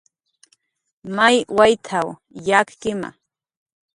"May 1.15 1.35
wayt""w 1.57 2.05
yakkima" 2.47 3.09